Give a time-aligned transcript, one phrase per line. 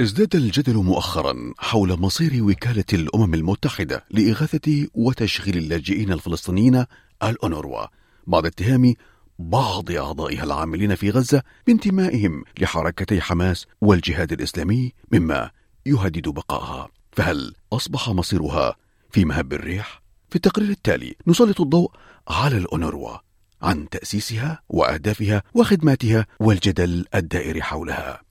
[0.00, 6.84] ازداد الجدل مؤخرا حول مصير وكالة الأمم المتحدة لإغاثة وتشغيل اللاجئين الفلسطينيين
[7.22, 7.86] الأونروا
[8.26, 8.94] بعد اتهام
[9.38, 15.50] بعض أعضائها العاملين في غزة بانتمائهم لحركتي حماس والجهاد الإسلامي مما
[15.86, 18.76] يهدد بقائها فهل أصبح مصيرها
[19.10, 21.90] في مهب الريح؟ في التقرير التالي نسلط الضوء
[22.28, 23.18] على الأونروا
[23.62, 28.22] عن تأسيسها وأهدافها وخدماتها والجدل الدائر حولها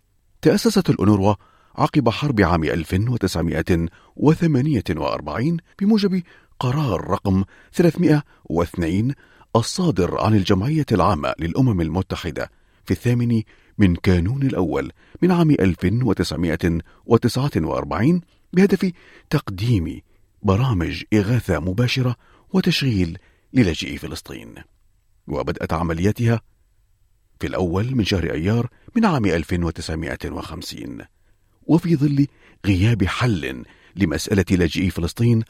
[0.41, 1.35] تأسست الأونروا
[1.75, 6.23] عقب حرب عام 1948 بموجب
[6.59, 9.13] قرار رقم 302
[9.55, 12.51] الصادر عن الجمعية العامة للأمم المتحدة
[12.85, 13.41] في الثامن
[13.77, 18.21] من كانون الأول من عام 1949
[18.53, 18.91] بهدف
[19.29, 20.01] تقديم
[20.41, 22.15] برامج إغاثة مباشرة
[22.53, 23.17] وتشغيل
[23.53, 24.55] للاجئي فلسطين.
[25.27, 26.41] وبدأت عملياتها
[27.39, 30.97] في الأول من شهر أيار من عام 1950
[31.67, 32.27] وفي ظل
[32.65, 33.63] غياب حل
[33.95, 35.43] لمسألة لاجئي فلسطين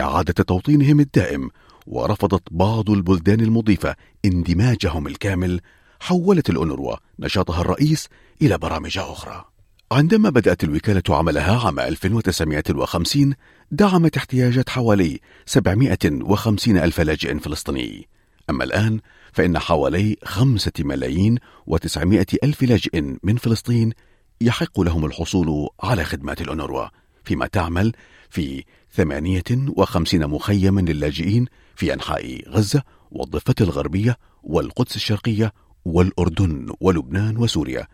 [0.00, 1.50] إعادة توطينهم الدائم
[1.86, 5.60] ورفضت بعض البلدان المضيفة اندماجهم الكامل
[6.00, 8.08] حولت الأونروا نشاطها الرئيس
[8.42, 9.44] إلى برامج أخرى.
[9.92, 13.34] عندما بدأت الوكالة عملها عام 1950
[13.70, 18.08] دعمت احتياجات حوالي 750 ألف لاجئ فلسطيني.
[18.50, 19.00] أما الآن
[19.32, 21.38] فإن حوالي 5 ملايين
[21.70, 23.92] و900 ألف لاجئ من فلسطين
[24.40, 26.88] يحق لهم الحصول على خدمات الأونروا
[27.24, 27.92] فيما تعمل
[28.30, 35.52] في 58 مخيما للاجئين في أنحاء غزة والضفة الغربية والقدس الشرقية
[35.84, 37.86] والأردن ولبنان وسوريا.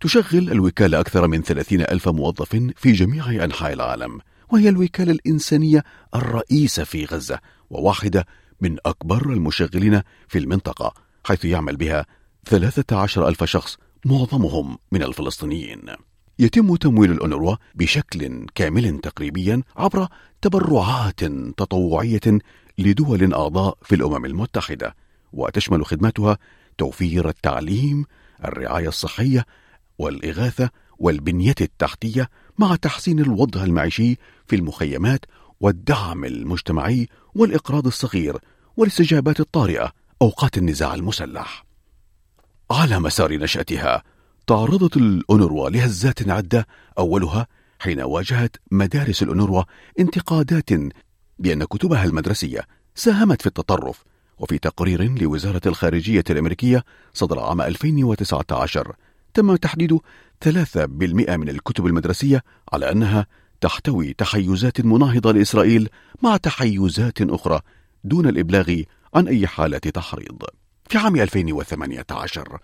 [0.00, 4.20] تشغل الوكالة أكثر من 30 ألف موظف في جميع أنحاء العالم
[4.52, 5.84] وهي الوكالة الإنسانية
[6.14, 7.38] الرئيسة في غزة
[7.70, 8.26] وواحدة
[8.60, 12.06] من أكبر المشغلين في المنطقة حيث يعمل بها
[12.44, 15.82] 13 ألف شخص معظمهم من الفلسطينيين.
[16.38, 20.08] يتم تمويل الأونروا بشكل كامل تقريبيا عبر
[20.42, 21.24] تبرعات
[21.56, 22.38] تطوعية
[22.78, 24.94] لدول أعضاء في الأمم المتحدة
[25.32, 26.38] وتشمل خدماتها
[26.78, 28.04] توفير التعليم
[28.44, 29.46] الرعاية الصحية
[29.98, 34.16] والإغاثة والبنية التحتية مع تحسين الوضع المعيشي
[34.46, 35.24] في المخيمات
[35.60, 38.38] والدعم المجتمعي والإقراض الصغير
[38.76, 39.92] والاستجابات الطارئة
[40.22, 41.66] أوقات النزاع المسلح.
[42.70, 44.02] على مسار نشأتها
[44.46, 46.66] تعرضت الأونروا لهزات عدة
[46.98, 47.46] أولها
[47.78, 49.62] حين واجهت مدارس الأونروا
[49.98, 50.70] انتقادات
[51.38, 52.60] بأن كتبها المدرسية
[52.94, 54.04] ساهمت في التطرف
[54.38, 58.96] وفي تقرير لوزارة الخارجية الأمريكية صدر عام 2019
[59.34, 59.98] تم تحديد
[60.44, 60.46] 3%
[61.36, 62.42] من الكتب المدرسية
[62.72, 63.26] على أنها
[63.60, 65.88] تحتوي تحيزات مناهضة لإسرائيل
[66.22, 67.60] مع تحيزات أخرى
[68.04, 68.82] دون الإبلاغ
[69.14, 70.42] عن أي حالة تحريض.
[70.88, 72.58] في عام 2018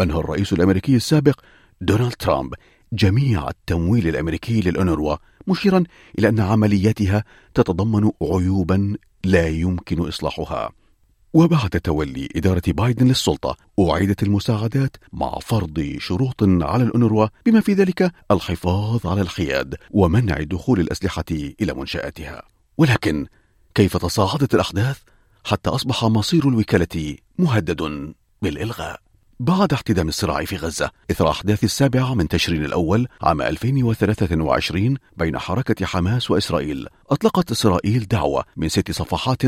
[0.00, 1.40] أنهى الرئيس الأمريكي السابق
[1.80, 2.54] دونالد ترامب
[2.92, 5.16] جميع التمويل الأمريكي للأونروا
[5.46, 5.84] مشيرا
[6.18, 7.24] إلى أن عملياتها
[7.54, 10.72] تتضمن عيوبا لا يمكن إصلاحها.
[11.34, 18.12] وبعد تولي إدارة بايدن للسلطة أعيدت المساعدات مع فرض شروط على الأونروا بما في ذلك
[18.30, 22.42] الحفاظ على الحياد ومنع دخول الأسلحة إلى منشآتها.
[22.78, 23.26] ولكن
[23.74, 24.98] كيف تصاعدت الأحداث؟
[25.44, 28.12] حتى أصبح مصير الوكالة مهدد
[28.42, 29.00] بالإلغاء.
[29.40, 35.86] بعد احتدام الصراع في غزة إثر أحداث السابعة من تشرين الأول عام 2023 بين حركة
[35.86, 39.42] حماس وإسرائيل أطلقت إسرائيل دعوة من ست صفحات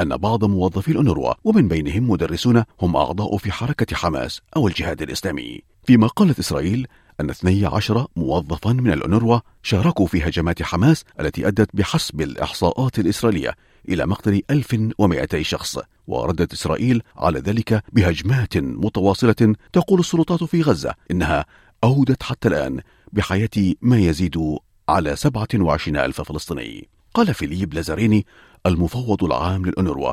[0.00, 5.60] أن بعض موظفي الأونروا ومن بينهم مدرسون هم أعضاء في حركة حماس أو الجهاد الإسلامي.
[5.84, 6.86] فيما قالت إسرائيل
[7.20, 13.54] أن 12 موظفا من الأونروا شاركوا في هجمات حماس التي أدت بحسب الإحصاءات الإسرائيلية
[13.88, 21.44] إلى مقتل 1200 شخص وردت إسرائيل على ذلك بهجمات متواصلة تقول السلطات في غزة إنها
[21.84, 22.80] أودت حتى الآن
[23.12, 24.56] بحياة ما يزيد
[24.88, 26.88] على 27 ألف فلسطيني.
[27.14, 28.26] قال فيليب لازاريني
[28.66, 30.12] المفوض العام للأونروا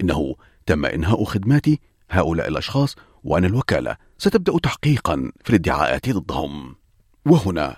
[0.00, 0.34] إنه
[0.66, 1.66] تم إنهاء خدمات
[2.10, 6.74] هؤلاء الأشخاص وأن الوكالة ستبدأ تحقيقا في الادعاءات ضدهم.
[7.26, 7.76] وهنا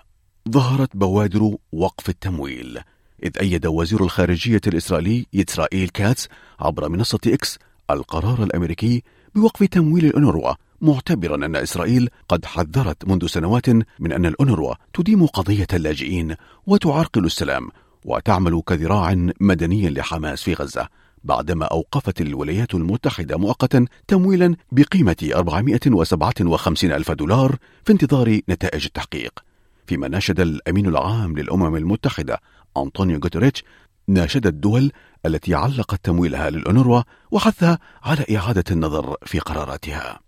[0.48, 2.80] ظهرت بوادر وقف التمويل
[3.22, 6.28] إذ أيد وزير الخارجية الإسرائيلي إسرائيل كاتس
[6.60, 7.58] عبر منصة إكس
[7.90, 9.02] القرار الأمريكي
[9.34, 13.68] بوقف تمويل الأونروا معتبرا أن إسرائيل قد حذرت منذ سنوات
[13.98, 16.34] من أن الأونروا تديم قضية اللاجئين
[16.66, 17.68] وتعرقل السلام
[18.04, 20.88] وتعمل كذراع مدني لحماس في غزة
[21.24, 29.44] بعدما أوقفت الولايات المتحدة مؤقتا تمويلا بقيمة 457 ألف دولار في انتظار نتائج التحقيق
[29.86, 32.40] فيما ناشد الأمين العام للأمم المتحدة
[32.76, 33.64] أنطونيو غوتريتش
[34.08, 34.92] ناشد الدول
[35.26, 40.20] التي علقت تمويلها للأونروا وحثها على إعادة النظر في قراراتها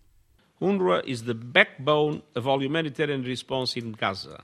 [0.60, 4.40] UNRWA is the backbone of all humanitarian response in Gaza.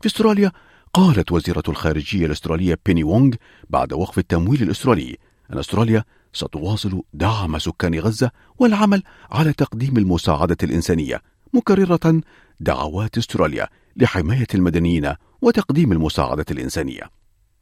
[0.00, 0.52] في أستراليا
[0.94, 3.34] قالت وزيرة الخارجية الأسترالية بيني وونغ
[3.70, 5.18] بعد وقف التمويل الأسترالي
[5.52, 11.20] أن أستراليا ستواصل دعم سكان غزة والعمل على تقديم المساعدة الإنسانية
[11.52, 12.20] مكررة
[12.60, 17.10] دعوات أستراليا لحماية المدنيين وتقديم المساعدة الإنسانية.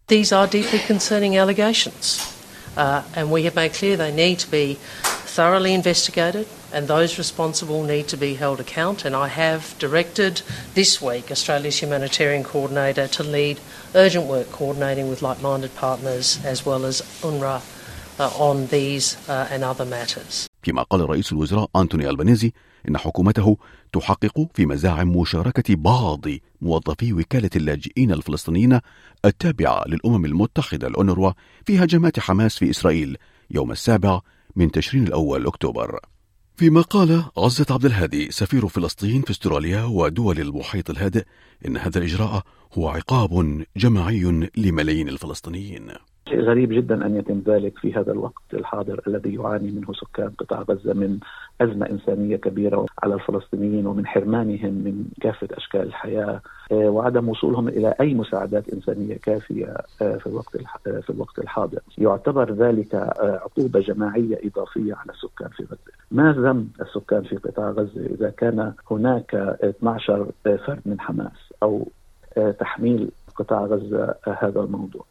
[0.08, 2.34] These are deeply concerning allegations,
[2.76, 4.76] uh, and we have made clear they need to be
[5.36, 9.04] thoroughly investigated and those responsible need to be held account.
[9.04, 10.42] And I have directed
[10.74, 13.60] this week Australia's humanitarian coordinator to lead
[13.94, 17.62] urgent work coordinating with like minded partners as well as UNRWA
[18.20, 20.46] uh, on these uh, and other matters.
[20.62, 22.52] فيما قال رئيس الوزراء أنتوني ألبانيزي
[22.88, 23.56] إن حكومته
[23.92, 26.20] تحقق في مزاعم مشاركة بعض
[26.60, 28.80] موظفي وكالة اللاجئين الفلسطينيين
[29.24, 31.32] التابعة للأمم المتحدة الأونروا
[31.66, 33.16] في هجمات حماس في إسرائيل
[33.50, 34.20] يوم السابع
[34.56, 36.00] من تشرين الأول أكتوبر
[36.60, 41.24] فيما قال عزت عبد الهادي سفير فلسطين في استراليا ودول المحيط الهادئ
[41.66, 42.42] إن هذا الإجراء
[42.78, 45.92] هو عقاب جماعي لملايين الفلسطينيين.
[46.30, 50.62] شيء غريب جدا أن يتم ذلك في هذا الوقت الحاضر الذي يعاني منه سكان قطاع
[50.62, 51.18] غزة من
[51.60, 56.40] أزمة إنسانية كبيرة على الفلسطينيين ومن حرمانهم من كافة أشكال الحياة
[56.72, 63.80] وعدم وصولهم إلى أي مساعدات إنسانية كافية في الوقت في الوقت الحاضر، يعتبر ذلك عقوبة
[63.80, 65.92] جماعية إضافية على السكان في غزة.
[66.10, 71.88] ما ذنب السكان في قطاع غزة إذا كان هناك 12 فرد من حماس أو
[72.58, 75.04] تحميل قطاع غزة هذا الموضوع.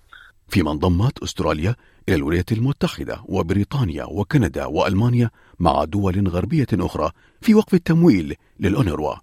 [0.49, 1.75] فيما انضمت أستراليا
[2.09, 5.29] إلى الولايات المتحدة وبريطانيا وكندا وألمانيا
[5.59, 7.11] مع دول غربية أخرى
[7.41, 9.15] في وقف التمويل للأونروا.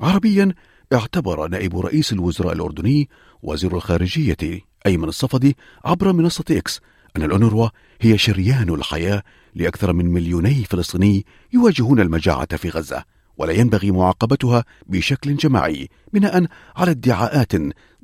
[0.00, 0.54] عربيا
[0.92, 3.08] اعتبر نائب رئيس الوزراء الأردني
[3.42, 6.80] وزير الخارجية أيمن الصفدي عبر منصة إكس
[7.16, 7.68] أن الأونروا
[8.00, 9.22] هي شريان الحياة
[9.54, 13.04] لأكثر من مليوني فلسطيني يواجهون المجاعة في غزة.
[13.36, 17.52] ولا ينبغي معاقبتها بشكل جماعي بناء على ادعاءات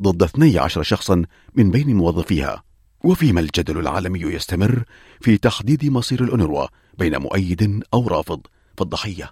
[0.03, 1.23] ضد 12 شخصا
[1.55, 2.66] من بين موظفيها
[3.07, 4.83] وفيما الجدل العالمي يستمر
[5.21, 6.67] في تحديد مصير الأونروا
[6.99, 8.41] بين مؤيد أو رافض
[8.79, 9.31] فالضحية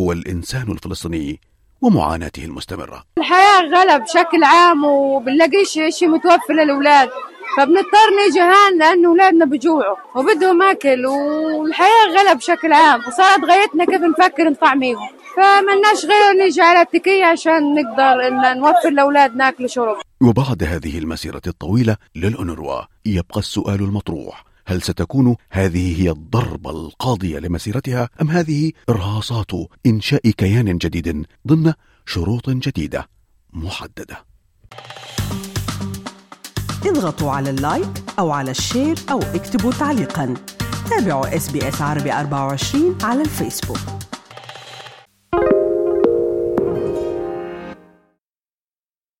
[0.00, 1.40] هو الإنسان الفلسطيني
[1.82, 3.04] ومعاناته المستمرة.
[3.18, 7.08] الحياة غلب بشكل عام وبنلاقيش شيء متوفر للأولاد
[7.56, 14.00] فبنضطر نيجي هان لأنه أولادنا بجوعوا وبدهم أكل والحياة غلب بشكل عام وصارت غايتنا كيف
[14.00, 19.96] نفكر نطعميهم فملناش غير نيجي على التكية عشان نقدر إن نوفر لأولادنا أكل وشرب.
[20.24, 24.44] وبعد هذه المسيرة الطويلة للأونروا يبقى السؤال المطروح.
[24.66, 29.50] هل ستكون هذه هي الضربة القاضية لمسيرتها أم هذه إرهاصات
[29.86, 31.72] إنشاء كيان جديد ضمن
[32.06, 33.08] شروط جديدة
[33.52, 34.24] محددة؟
[36.86, 40.34] اضغطوا على ال like أو على ال share أو اكتبوا تعليقا.
[40.90, 44.03] تابعوا اس عربي 24 على الفيسبوك.